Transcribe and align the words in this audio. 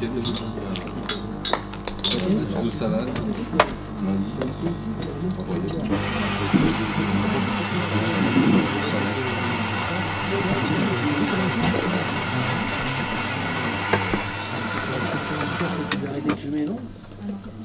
de 0.00 0.06
salade. 2.70 3.08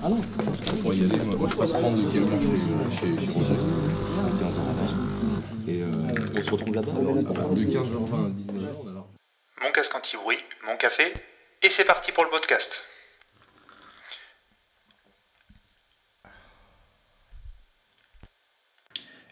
Ah 0.04 0.10
non 0.10 0.18
Pour 0.82 0.94
y 0.94 1.00
aller, 1.00 1.08
moi, 1.38 1.48
je 1.50 1.56
passe 1.56 1.72
prendre 1.74 2.12
camion 2.12 2.40
chez, 2.92 2.98
chez, 2.98 3.06
Roger, 3.32 3.56
à 4.20 4.30
15h20. 4.30 5.68
Et 5.68 5.82
euh, 5.82 5.88
on 6.38 6.42
se 6.42 6.52
retrouve 6.52 6.76
là-bas 6.76 6.92
de 6.92 6.98
15h20 6.98 7.40
à 7.40 7.44
19h. 8.30 8.68
on 8.84 8.88
a 8.88 8.92
alors. 8.92 9.08
Mon 9.62 9.72
casque 9.72 9.96
anti-bruit, 9.96 10.38
mon 10.68 10.76
café, 10.78 11.14
et 11.66 11.70
c'est 11.70 11.84
parti 11.84 12.12
pour 12.12 12.24
le 12.24 12.30
podcast. 12.30 12.72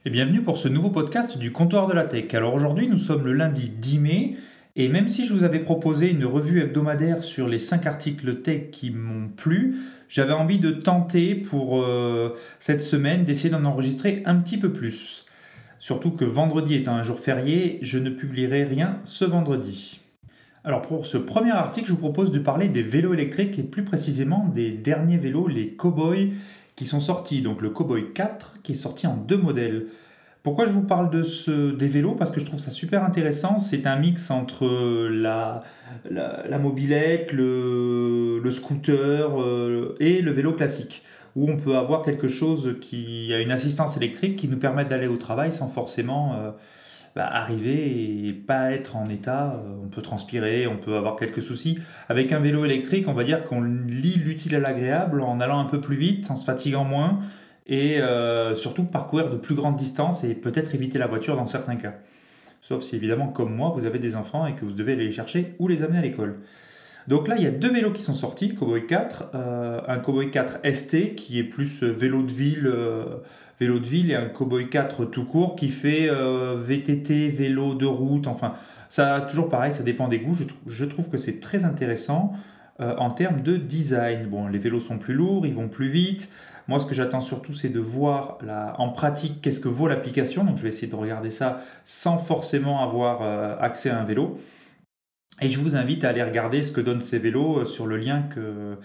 Et 0.06 0.10
bienvenue 0.10 0.42
pour 0.42 0.58
ce 0.58 0.68
nouveau 0.68 0.90
podcast 0.90 1.38
du 1.38 1.52
comptoir 1.52 1.86
de 1.86 1.94
la 1.94 2.06
tech. 2.06 2.34
Alors 2.34 2.56
aujourd'hui 2.56 2.88
nous 2.88 2.98
sommes 2.98 3.26
le 3.26 3.34
lundi 3.34 3.70
10 3.70 4.00
mai 4.00 4.36
et 4.76 4.90
même 4.90 5.10
si 5.10 5.28
je 5.28 5.34
vous 5.34 5.44
avais 5.44 5.60
proposé 5.60 6.10
une 6.10 6.26
revue 6.26 6.62
hebdomadaire 6.62 7.24
sur 7.24 7.48
les 7.48 7.60
5 7.60 7.86
articles 7.86 8.42
tech 8.42 8.72
qui 8.72 8.90
m'ont 8.90 9.30
plu, 9.30 9.76
j'avais 10.10 10.34
envie 10.34 10.58
de 10.58 10.72
tenter 10.72 11.36
pour 11.36 11.84
euh, 11.84 12.36
cette 12.58 12.82
semaine 12.82 13.26
d'essayer 13.26 13.52
d'en 13.52 13.64
enregistrer 13.64 14.24
un 14.26 14.38
petit 14.38 14.58
peu 14.58 14.74
plus. 14.74 15.28
Surtout 15.78 16.10
que 16.10 16.26
vendredi 16.26 16.74
étant 16.74 16.96
un 16.96 17.04
jour 17.04 17.20
férié, 17.20 17.78
je 17.84 18.00
ne 18.00 18.10
publierai 18.10 18.64
rien 18.64 19.02
ce 19.04 19.24
vendredi. 19.24 20.03
Alors 20.66 20.82
pour 20.82 21.06
ce 21.06 21.18
premier 21.18 21.52
article, 21.52 21.88
je 21.88 21.92
vous 21.92 21.98
propose 21.98 22.32
de 22.32 22.40
parler 22.40 22.70
des 22.70 22.84
vélos 22.84 23.14
électriques 23.14 23.60
et 23.60 23.64
plus 23.64 23.84
précisément 23.84 24.48
des 24.56 24.72
derniers 24.72 25.18
vélos, 25.18 25.48
les 25.48 25.74
Cowboy, 25.74 26.34
qui 26.78 26.86
sont 26.86 27.02
sortis. 27.02 27.42
Donc 27.42 27.62
le 27.62 27.70
Cowboy 27.70 28.14
4 28.14 28.62
qui 28.64 28.72
est 28.72 28.76
sorti 28.76 29.06
en 29.06 29.18
deux 29.18 29.38
modèles. 29.38 29.88
Pourquoi 30.42 30.66
je 30.68 30.72
vous 30.72 30.84
parle 30.84 31.10
de 31.10 31.24
ce, 31.24 31.72
des 31.72 31.88
vélos? 31.90 32.16
Parce 32.16 32.32
que 32.32 32.40
je 32.40 32.46
trouve 32.46 32.60
ça 32.60 32.72
super 32.72 33.04
intéressant. 33.04 33.60
C'est 33.60 33.86
un 33.88 33.98
mix 33.98 34.32
entre 34.32 34.66
la, 35.10 35.64
la, 36.10 36.48
la 36.48 36.60
mobilette, 36.60 37.34
le, 37.34 38.40
le 38.42 38.52
scooter 38.52 39.42
euh, 39.42 39.96
et 40.00 40.22
le 40.22 40.32
vélo 40.32 40.54
classique. 40.54 41.04
Où 41.36 41.50
on 41.50 41.58
peut 41.58 41.76
avoir 41.76 42.04
quelque 42.04 42.28
chose 42.30 42.78
qui 42.80 43.34
a 43.34 43.40
une 43.42 43.52
assistance 43.52 43.98
électrique 43.98 44.38
qui 44.38 44.48
nous 44.48 44.58
permet 44.60 44.86
d'aller 44.86 45.08
au 45.08 45.18
travail 45.18 45.52
sans 45.52 45.68
forcément 45.68 46.36
euh, 46.36 46.52
bah, 47.16 47.28
arriver 47.28 48.28
et 48.28 48.34
pas 48.34 48.72
être 48.72 48.96
en 48.96 49.06
état. 49.06 49.54
Euh, 49.54 49.84
On 49.84 49.90
peut 49.90 50.02
transpirer, 50.02 50.68
on 50.68 50.78
peut 50.78 50.96
avoir 50.96 51.16
quelques 51.16 51.42
soucis. 51.42 51.78
Avec 52.10 52.32
un 52.32 52.40
vélo 52.40 52.66
électrique, 52.66 53.08
on 53.08 53.14
va 53.14 53.24
dire 53.24 53.44
qu'on 53.44 53.62
lie 53.62 54.16
l'utile 54.16 54.56
à 54.56 54.60
l'agréable 54.60 55.22
en 55.22 55.40
allant 55.40 55.60
un 55.60 55.66
peu 55.66 55.80
plus 55.80 55.96
vite, 55.96 56.30
en 56.32 56.36
se 56.36 56.46
fatiguant 56.46 56.84
moins 56.84 57.20
et 57.66 58.02
euh, 58.02 58.56
surtout 58.56 58.84
parcourir 58.84 59.30
de 59.30 59.38
plus 59.38 59.56
grandes 59.56 59.78
distances 59.78 60.24
et 60.24 60.34
peut-être 60.34 60.76
éviter 60.76 60.98
la 60.98 61.08
voiture 61.08 61.36
dans 61.36 61.46
certains 61.46 61.76
cas. 61.76 61.94
Sauf 62.62 62.82
si 62.84 62.96
évidemment, 62.96 63.28
comme 63.28 63.54
moi, 63.54 63.74
vous 63.76 63.86
avez 63.86 64.00
des 64.00 64.16
enfants 64.16 64.46
et 64.46 64.54
que 64.54 64.66
vous 64.66 64.74
devez 64.74 64.94
aller 64.94 65.06
les 65.06 65.12
chercher 65.12 65.56
ou 65.60 65.68
les 65.68 65.84
amener 65.84 66.00
à 66.00 66.02
l'école. 66.02 66.40
Donc 67.08 67.28
là, 67.28 67.36
il 67.38 67.44
y 67.44 67.48
a 67.48 67.52
deux 67.52 67.72
vélos 67.72 67.92
qui 67.92 68.02
sont 68.02 68.14
sortis, 68.14 68.48
le 68.48 68.56
Cowboy 68.56 68.86
4, 68.88 69.30
euh, 69.36 69.82
un 69.88 69.98
Cowboy 70.00 70.32
4 70.32 70.60
ST 70.74 71.16
qui 71.16 71.38
est 71.40 71.44
plus 71.44 71.84
euh, 71.84 71.92
vélo 71.92 72.24
de 72.24 72.32
ville, 72.32 72.66
euh, 72.68 73.04
vélo 73.60 73.80
de 73.80 73.86
ville, 73.86 74.12
et 74.12 74.16
un 74.16 74.30
Cowboy 74.30 74.70
4 74.70 75.06
tout 75.06 75.26
court 75.26 75.56
qui 75.56 75.70
fait 75.70 76.10
VTT, 76.58 77.30
vélo 77.30 77.76
de 77.76 77.86
route, 77.86 78.28
enfin, 78.28 78.54
ça 78.90 79.22
toujours 79.30 79.50
pareil, 79.50 79.74
ça 79.74 79.84
dépend 79.84 80.08
des 80.08 80.20
goûts. 80.20 80.36
Je, 80.36 80.46
trou- 80.46 80.58
je 80.68 80.86
trouve 80.86 81.10
que 81.10 81.18
c'est 81.18 81.40
très 81.40 81.66
intéressant 81.66 82.34
en 82.80 83.12
termes 83.12 83.42
de 83.42 83.56
design. 83.58 84.28
Bon, 84.28 84.48
les 84.48 84.58
vélos 84.60 84.80
sont 84.80 84.98
plus 84.98 85.14
lourds, 85.14 85.46
ils 85.46 85.54
vont 85.54 85.68
plus 85.70 85.88
vite. 85.88 86.30
Moi, 86.68 86.80
ce 86.80 86.86
que 86.86 86.96
j'attends 86.96 87.22
surtout, 87.22 87.54
c'est 87.54 87.70
de 87.70 87.80
voir 87.80 88.40
en 88.78 88.90
pratique 88.90 89.42
qu'est-ce 89.42 89.60
que 89.60 89.68
vaut 89.70 89.88
l'application. 89.88 90.44
Donc, 90.44 90.58
je 90.58 90.64
vais 90.64 90.70
essayer 90.70 90.88
de 90.88 90.96
regarder 90.96 91.30
ça 91.32 91.62
sans 91.86 92.18
forcément 92.18 92.82
avoir 92.84 93.22
accès 93.62 93.90
à 93.90 94.00
un 94.00 94.04
vélo. 94.04 94.40
Et 95.42 95.50
je 95.50 95.60
vous 95.60 95.76
invite 95.76 96.04
à 96.04 96.10
aller 96.10 96.24
regarder 96.24 96.64
ce 96.64 96.72
que 96.72 96.82
donnent 96.82 97.02
ces 97.02 97.20
vélos 97.20 97.60
euh, 97.60 97.66
sur 97.66 97.88
le 97.88 97.98
lien 97.98 98.24
que 98.24 98.78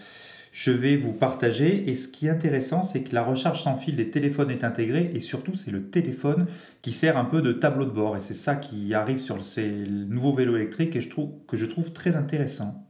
je 0.53 0.71
vais 0.71 0.97
vous 0.97 1.13
partager. 1.13 1.89
Et 1.89 1.95
ce 1.95 2.09
qui 2.09 2.27
est 2.27 2.31
intéressant, 2.31 2.83
c'est 2.83 3.03
que 3.03 3.15
la 3.15 3.23
recharge 3.23 3.63
sans 3.63 3.77
fil 3.77 3.97
des 3.97 4.11
téléphones 4.11 4.51
est 4.51 4.65
intégrée 4.65 5.11
et 5.15 5.21
surtout, 5.21 5.55
c'est 5.55 5.71
le 5.71 5.91
téléphone 5.91 6.47
qui 6.83 6.93
sert 6.93 7.17
un 7.17 7.25
peu 7.25 7.43
de 7.43 7.53
tableau 7.53 7.85
de 7.85 7.91
bord. 7.91 8.17
Et 8.17 8.21
c'est 8.21 8.35
ça 8.35 8.57
qui 8.57 8.95
arrive 8.95 9.19
sur 9.19 9.43
ces 9.45 9.69
nouveaux 9.69 10.35
vélos 10.35 10.57
électriques 10.57 10.97
et 10.97 11.09
que 11.47 11.57
je 11.57 11.67
trouve 11.67 11.93
très 11.93 12.17
intéressant. 12.17 12.89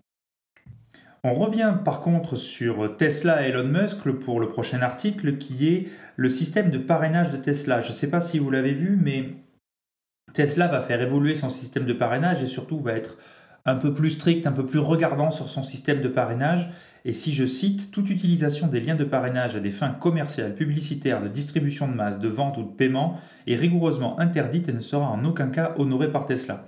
On 1.25 1.35
revient 1.35 1.75
par 1.85 2.01
contre 2.01 2.37
sur 2.37 2.97
Tesla 2.97 3.45
et 3.45 3.51
Elon 3.51 3.65
Musk 3.65 4.09
pour 4.13 4.39
le 4.39 4.49
prochain 4.49 4.81
article 4.83 5.37
qui 5.37 5.69
est 5.69 5.89
le 6.17 6.31
système 6.31 6.71
de 6.71 6.79
parrainage 6.79 7.31
de 7.31 7.37
Tesla. 7.37 7.81
Je 7.81 7.89
ne 7.89 7.95
sais 7.95 8.07
pas 8.07 8.21
si 8.21 8.39
vous 8.39 8.51
l'avez 8.51 8.73
vu, 8.73 8.97
mais 9.03 9.35
Tesla 10.33 10.69
va 10.69 10.81
faire 10.81 11.03
évoluer 11.03 11.35
son 11.35 11.49
système 11.49 11.87
de 11.87 11.93
parrainage 11.93 12.43
et 12.43 12.47
surtout 12.47 12.81
va 12.81 12.93
être 12.93 13.19
un 13.69 13.77
peu 13.77 13.93
plus 13.93 14.13
strict, 14.13 14.47
un 14.47 14.53
peu 14.53 14.65
plus 14.65 14.79
regardant 14.79 15.31
sur 15.31 15.49
son 15.49 15.63
système 15.63 16.01
de 16.01 16.09
parrainage. 16.09 16.71
Et 17.05 17.13
si 17.13 17.33
je 17.33 17.47
cite, 17.47 17.91
toute 17.91 18.11
utilisation 18.11 18.67
des 18.67 18.81
liens 18.81 18.95
de 18.95 19.05
parrainage 19.05 19.55
à 19.57 19.61
des 19.61 19.71
fins 19.71 19.91
commerciales, 19.91 20.55
publicitaires, 20.55 21.23
de 21.23 21.29
distribution 21.29 21.89
de 21.89 21.95
masse, 21.95 22.19
de 22.19 22.29
vente 22.29 22.59
ou 22.59 22.63
de 22.63 22.75
paiement 22.75 23.21
est 23.47 23.55
rigoureusement 23.55 24.19
interdite 24.21 24.69
et 24.69 24.73
ne 24.73 24.81
sera 24.81 25.09
en 25.09 25.25
aucun 25.25 25.49
cas 25.49 25.75
honorée 25.77 26.11
par 26.11 26.27
Tesla. 26.27 26.67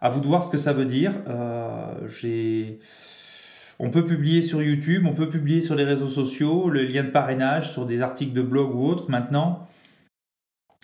À 0.00 0.08
vous 0.10 0.20
de 0.20 0.26
voir 0.26 0.44
ce 0.44 0.50
que 0.50 0.58
ça 0.58 0.72
veut 0.72 0.86
dire. 0.86 1.12
Euh. 1.28 2.74
On 3.82 3.88
peut 3.88 4.04
publier 4.04 4.42
sur 4.42 4.62
YouTube, 4.62 5.06
on 5.08 5.14
peut 5.14 5.30
publier 5.30 5.62
sur 5.62 5.74
les 5.74 5.84
réseaux 5.84 6.08
sociaux, 6.08 6.68
le 6.68 6.82
lien 6.82 7.02
de 7.02 7.08
parrainage 7.08 7.72
sur 7.72 7.86
des 7.86 8.02
articles 8.02 8.34
de 8.34 8.42
blog 8.42 8.74
ou 8.74 8.86
autres. 8.86 9.10
Maintenant, 9.10 9.66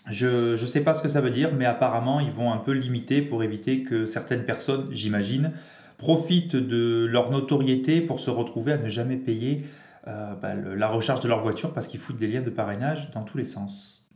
je 0.09 0.53
ne 0.53 0.57
sais 0.57 0.81
pas 0.81 0.95
ce 0.95 1.03
que 1.03 1.09
ça 1.09 1.21
veut 1.21 1.31
dire, 1.31 1.53
mais 1.55 1.65
apparemment, 1.65 2.21
ils 2.21 2.31
vont 2.31 2.53
un 2.53 2.59
peu 2.59 2.73
limiter 2.73 3.23
pour 3.23 3.43
éviter 3.43 3.83
que 3.83 4.07
certaines 4.07 4.45
personnes, 4.45 4.89
j'imagine, 4.91 5.53
profitent 5.99 6.57
de 6.57 7.07
leur 7.07 7.31
notoriété 7.31 8.01
pour 8.01 8.21
se 8.21 8.31
retrouver 8.31 8.73
à 8.73 8.79
ne 8.79 8.89
jamais 8.89 9.17
payer 9.17 9.65
euh, 10.07 10.35
bah, 10.37 10.55
la 10.55 10.89
recharge 10.89 11.21
de 11.21 11.29
leur 11.29 11.41
voiture 11.41 11.73
parce 11.73 11.89
qu'ils 11.89 12.01
foutent 12.01 12.19
des 12.19 12.29
liens 12.29 12.43
de 12.43 12.51
parrainage 12.51 13.11
dans 13.13 13.23
tous 13.23 13.39
les 13.39 13.45
sens. 13.45 14.09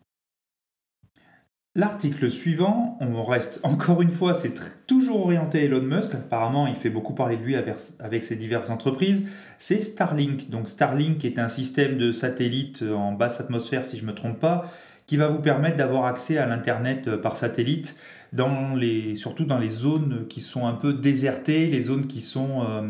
L'article 1.76 2.30
suivant, 2.30 2.98
on 3.00 3.22
reste 3.22 3.60
encore 3.64 4.02
une 4.02 4.10
fois, 4.10 4.34
c'est 4.34 4.54
toujours 4.86 5.24
orienté 5.24 5.64
Elon 5.64 5.82
Musk. 5.82 6.14
Apparemment, 6.14 6.66
il 6.66 6.74
fait 6.74 6.90
beaucoup 6.90 7.14
parler 7.14 7.36
de 7.36 7.42
lui 7.42 7.56
avec, 7.56 7.76
avec 7.98 8.24
ses 8.24 8.36
diverses 8.36 8.70
entreprises. 8.70 9.24
C'est 9.58 9.80
Starlink. 9.80 10.50
Donc 10.50 10.68
Starlink 10.68 11.24
est 11.24 11.38
un 11.38 11.48
système 11.48 11.96
de 11.96 12.12
satellite 12.12 12.82
en 12.82 13.12
basse 13.12 13.40
atmosphère, 13.40 13.84
si 13.84 13.96
je 13.96 14.02
ne 14.02 14.08
me 14.08 14.14
trompe 14.14 14.38
pas, 14.38 14.70
qui 15.10 15.16
va 15.16 15.26
vous 15.26 15.41
permettre 15.41 15.76
d'avoir 15.76 16.04
accès 16.04 16.38
à 16.38 16.47
l'internet 16.47 17.09
euh, 17.09 17.19
par 17.19 17.37
satellite, 17.37 17.97
dans 18.32 18.76
les, 18.76 19.16
surtout 19.16 19.44
dans 19.44 19.59
les 19.59 19.69
zones 19.69 20.28
qui 20.28 20.41
sont 20.41 20.69
un 20.69 20.72
peu 20.72 20.93
désertées, 20.93 21.66
les 21.66 21.82
zones 21.82 22.06
qui 22.06 22.21
sont 22.21 22.62
euh, 22.62 22.82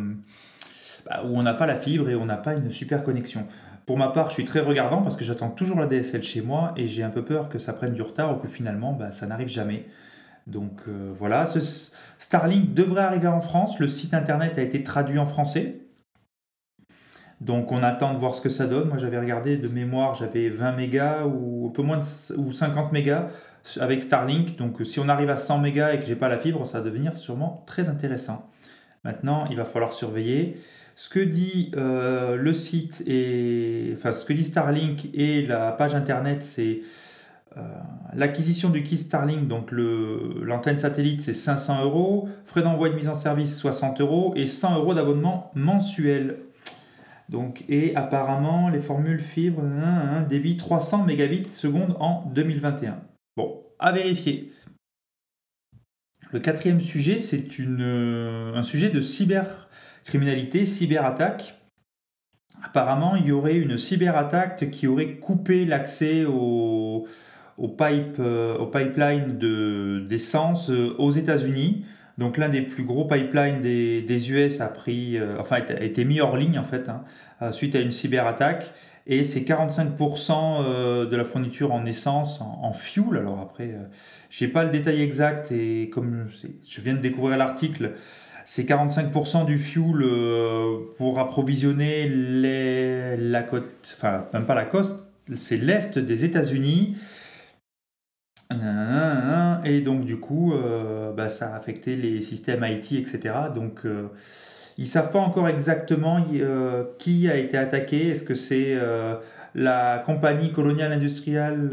bah, 1.06 1.22
où 1.24 1.38
on 1.38 1.42
n'a 1.42 1.54
pas 1.54 1.64
la 1.64 1.76
fibre 1.76 2.10
et 2.10 2.14
on 2.14 2.26
n'a 2.26 2.36
pas 2.36 2.52
une 2.52 2.70
super 2.70 3.04
connexion. 3.04 3.46
Pour 3.86 3.96
ma 3.96 4.08
part, 4.08 4.28
je 4.28 4.34
suis 4.34 4.44
très 4.44 4.60
regardant 4.60 5.00
parce 5.00 5.16
que 5.16 5.24
j'attends 5.24 5.48
toujours 5.48 5.80
la 5.80 5.86
DSL 5.86 6.22
chez 6.22 6.42
moi 6.42 6.74
et 6.76 6.88
j'ai 6.88 7.02
un 7.02 7.08
peu 7.08 7.24
peur 7.24 7.48
que 7.48 7.58
ça 7.58 7.72
prenne 7.72 7.94
du 7.94 8.02
retard 8.02 8.36
ou 8.36 8.38
que 8.38 8.48
finalement 8.48 8.92
bah, 8.92 9.12
ça 9.12 9.26
n'arrive 9.26 9.48
jamais. 9.48 9.86
Donc 10.46 10.82
euh, 10.88 11.12
voilà, 11.16 11.46
Starlink 12.18 12.74
devrait 12.74 13.04
arriver 13.04 13.28
en 13.28 13.40
France. 13.40 13.78
Le 13.78 13.88
site 13.88 14.12
internet 14.12 14.58
a 14.58 14.60
été 14.60 14.82
traduit 14.82 15.18
en 15.18 15.24
français. 15.24 15.79
Donc 17.40 17.72
on 17.72 17.82
attend 17.82 18.12
de 18.12 18.18
voir 18.18 18.34
ce 18.34 18.40
que 18.40 18.48
ça 18.48 18.66
donne. 18.66 18.88
Moi 18.88 18.98
j'avais 18.98 19.18
regardé 19.18 19.56
de 19.56 19.68
mémoire, 19.68 20.14
j'avais 20.14 20.50
20 20.50 20.72
mégas 20.72 21.24
ou 21.24 21.68
un 21.68 21.72
peu 21.72 21.82
moins 21.82 22.00
ou 22.36 22.52
50 22.52 22.92
mégas 22.92 23.28
avec 23.78 24.02
Starlink. 24.02 24.56
Donc 24.56 24.78
si 24.84 25.00
on 25.00 25.08
arrive 25.08 25.30
à 25.30 25.36
100 25.36 25.58
mégas 25.58 25.94
et 25.94 26.00
que 26.00 26.04
j'ai 26.04 26.16
pas 26.16 26.28
la 26.28 26.38
fibre, 26.38 26.66
ça 26.66 26.78
va 26.78 26.84
devenir 26.84 27.16
sûrement 27.16 27.64
très 27.66 27.88
intéressant. 27.88 28.50
Maintenant, 29.04 29.46
il 29.50 29.56
va 29.56 29.64
falloir 29.64 29.94
surveiller. 29.94 30.58
Ce 30.96 31.08
que 31.08 31.20
dit 31.20 31.70
euh, 31.76 32.36
le 32.36 32.52
site 32.52 33.02
et 33.06 33.94
enfin 33.96 34.12
ce 34.12 34.26
que 34.26 34.34
dit 34.34 34.44
Starlink 34.44 35.08
et 35.14 35.46
la 35.46 35.72
page 35.72 35.94
internet, 35.94 36.42
c'est 36.42 36.82
euh, 37.56 37.60
l'acquisition 38.14 38.68
du 38.68 38.82
kit 38.82 38.98
Starlink, 38.98 39.48
donc 39.48 39.72
l'antenne 39.72 40.78
satellite, 40.78 41.22
c'est 41.22 41.32
500 41.32 41.84
euros, 41.84 42.28
frais 42.44 42.62
d'envoi 42.62 42.88
et 42.88 42.90
de 42.90 42.96
mise 42.96 43.08
en 43.08 43.14
service 43.14 43.56
60 43.56 44.02
euros 44.02 44.34
et 44.36 44.46
100 44.46 44.76
euros 44.76 44.92
d'abonnement 44.92 45.50
mensuel. 45.54 46.36
Donc, 47.30 47.64
et 47.68 47.94
apparemment, 47.94 48.68
les 48.68 48.80
formules 48.80 49.20
fibres, 49.20 49.62
hein, 49.62 50.26
débit 50.28 50.56
300 50.56 51.04
mégabits 51.04 51.48
seconde 51.48 51.96
en 52.00 52.24
2021. 52.34 53.00
Bon, 53.36 53.62
à 53.78 53.92
vérifier. 53.92 54.52
Le 56.32 56.40
quatrième 56.40 56.80
sujet, 56.80 57.18
c'est 57.18 57.46
euh, 57.60 58.54
un 58.54 58.64
sujet 58.64 58.90
de 58.90 59.00
cybercriminalité, 59.00 60.66
cyberattaque. 60.66 61.54
Apparemment, 62.64 63.14
il 63.14 63.26
y 63.26 63.32
aurait 63.32 63.56
une 63.56 63.78
cyberattaque 63.78 64.70
qui 64.70 64.88
aurait 64.88 65.14
coupé 65.14 65.64
l'accès 65.64 66.24
au, 66.24 67.06
au, 67.58 67.76
euh, 67.80 68.66
pipeline 68.66 69.38
de- 69.38 70.04
d'essence 70.08 70.68
euh, 70.70 70.96
aux 70.98 71.12
États-Unis. 71.12 71.84
Donc 72.20 72.36
l'un 72.36 72.48
des 72.48 72.62
plus 72.62 72.84
gros 72.84 73.06
pipelines 73.06 73.60
des, 73.60 74.30
US 74.30 74.60
a 74.60 74.68
pris, 74.68 75.18
enfin 75.38 75.56
a 75.56 75.82
été 75.82 76.04
mis 76.04 76.20
hors 76.20 76.36
ligne 76.36 76.58
en 76.58 76.64
fait 76.64 76.88
hein, 76.88 77.50
suite 77.50 77.74
à 77.74 77.80
une 77.80 77.90
cyberattaque 77.90 78.72
et 79.06 79.24
c'est 79.24 79.40
45% 79.40 81.08
de 81.08 81.16
la 81.16 81.24
fourniture 81.24 81.72
en 81.72 81.86
essence, 81.86 82.40
en, 82.42 82.72
fuel. 82.74 83.16
Alors 83.16 83.40
après, 83.40 83.74
je 84.28 84.44
n'ai 84.44 84.50
pas 84.50 84.64
le 84.64 84.70
détail 84.70 85.00
exact 85.00 85.50
et 85.50 85.88
comme 85.90 86.28
je 86.68 86.80
viens 86.82 86.94
de 86.94 87.00
découvrir 87.00 87.38
l'article, 87.38 87.92
c'est 88.44 88.68
45% 88.68 89.46
du 89.46 89.58
fuel 89.58 90.04
pour 90.98 91.18
approvisionner 91.18 92.06
les, 92.06 93.16
la 93.16 93.42
côte, 93.42 93.96
enfin 93.96 94.26
même 94.34 94.44
pas 94.44 94.54
la 94.54 94.66
côte, 94.66 95.10
c'est 95.36 95.56
l'est 95.56 95.98
des 95.98 96.24
États-Unis. 96.24 96.96
Et 99.64 99.80
donc 99.80 100.04
du 100.04 100.18
coup, 100.18 100.52
euh, 100.52 101.12
bah, 101.12 101.28
ça 101.28 101.52
a 101.52 101.56
affecté 101.56 101.96
les 101.96 102.22
systèmes 102.22 102.64
IT, 102.64 102.92
etc. 102.92 103.34
Donc 103.54 103.84
euh, 103.84 104.08
ils 104.78 104.84
ne 104.84 104.88
savent 104.88 105.10
pas 105.10 105.20
encore 105.20 105.48
exactement 105.48 106.24
euh, 106.34 106.84
qui 106.98 107.28
a 107.28 107.36
été 107.36 107.56
attaqué. 107.56 108.08
Est-ce 108.08 108.24
que 108.24 108.34
c'est 108.34 108.78
la 109.54 110.02
compagnie 110.04 110.52
coloniale 110.52 110.92
industrielle 110.92 111.70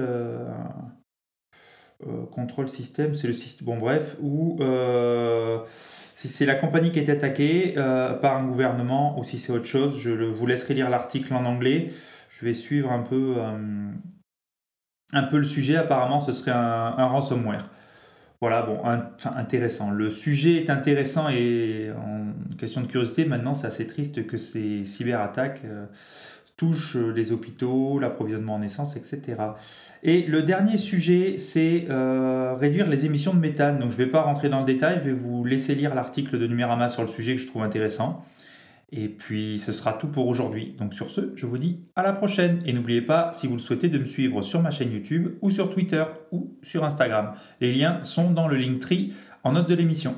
Control 2.31 2.69
System, 2.69 3.15
c'est 3.15 3.27
le 3.27 3.33
système, 3.33 3.65
bon 3.65 3.77
bref, 3.77 4.15
ou 4.21 4.59
si 6.15 6.27
c'est 6.27 6.45
la 6.45 6.55
compagnie 6.55 6.91
qui 6.91 6.99
a 6.99 7.01
été 7.03 7.11
attaquée 7.11 7.73
par 8.21 8.37
un 8.37 8.47
gouvernement 8.47 9.19
ou 9.19 9.23
si 9.23 9.37
c'est 9.37 9.51
autre 9.51 9.65
chose, 9.65 9.99
je 9.99 10.11
vous 10.11 10.45
laisserai 10.45 10.73
lire 10.73 10.89
l'article 10.89 11.33
en 11.33 11.45
anglais. 11.45 11.91
Je 12.29 12.45
vais 12.45 12.53
suivre 12.53 12.91
un 12.91 13.01
peu 13.01 13.35
un 15.13 15.23
peu 15.23 15.37
le 15.37 15.43
sujet. 15.43 15.75
Apparemment, 15.75 16.19
ce 16.19 16.31
serait 16.31 16.51
un, 16.51 17.05
ransomware. 17.05 17.69
Voilà, 18.39 18.61
bon, 18.61 18.79
intéressant. 19.35 19.89
Le 19.89 20.11
sujet 20.11 20.57
est 20.57 20.69
intéressant 20.69 21.27
et 21.29 21.89
en 21.91 22.55
question 22.55 22.81
de 22.81 22.87
curiosité, 22.87 23.25
maintenant, 23.25 23.55
c'est 23.55 23.67
assez 23.67 23.87
triste 23.87 24.27
que 24.27 24.37
ces 24.37 24.85
cyberattaques 24.85 25.61
euh, 25.65 25.85
touchent 26.55 26.97
les 26.97 27.31
hôpitaux, 27.31 27.97
l'approvisionnement 27.97 28.55
en 28.55 28.61
essence, 28.61 28.95
etc. 28.95 29.37
Et 30.03 30.21
le 30.23 30.43
dernier 30.43 30.77
sujet, 30.77 31.39
c'est 31.39 31.85
euh, 31.89 32.53
réduire 32.59 32.87
les 32.87 33.05
émissions 33.05 33.33
de 33.33 33.39
méthane. 33.39 33.79
Donc, 33.79 33.89
je 33.89 33.97
ne 33.97 34.03
vais 34.03 34.11
pas 34.11 34.21
rentrer 34.21 34.49
dans 34.49 34.59
le 34.59 34.65
détail, 34.65 34.99
je 35.03 35.09
vais 35.09 35.15
vous 35.15 35.43
laisser 35.43 35.73
lire 35.73 35.95
l'article 35.95 36.37
de 36.37 36.45
Numérama 36.45 36.89
sur 36.89 37.01
le 37.01 37.07
sujet 37.07 37.35
que 37.35 37.41
je 37.41 37.47
trouve 37.47 37.63
intéressant. 37.63 38.23
Et 38.91 39.09
puis 39.09 39.59
ce 39.59 39.71
sera 39.71 39.93
tout 39.93 40.07
pour 40.07 40.27
aujourd'hui. 40.27 40.75
Donc 40.77 40.93
sur 40.93 41.09
ce, 41.09 41.33
je 41.35 41.45
vous 41.45 41.57
dis 41.57 41.81
à 41.95 42.03
la 42.03 42.13
prochaine. 42.13 42.61
Et 42.65 42.73
n'oubliez 42.73 43.01
pas, 43.01 43.31
si 43.33 43.47
vous 43.47 43.53
le 43.53 43.59
souhaitez, 43.59 43.89
de 43.89 43.99
me 43.99 44.05
suivre 44.05 44.41
sur 44.41 44.61
ma 44.61 44.71
chaîne 44.71 44.91
YouTube 44.91 45.35
ou 45.41 45.51
sur 45.51 45.69
Twitter 45.69 46.03
ou 46.31 46.57
sur 46.61 46.83
Instagram. 46.85 47.33
Les 47.59 47.73
liens 47.73 48.01
sont 48.03 48.31
dans 48.31 48.47
le 48.47 48.55
link 48.55 48.79
tree 48.79 49.13
en 49.43 49.53
note 49.53 49.69
de 49.69 49.75
l'émission. 49.75 50.15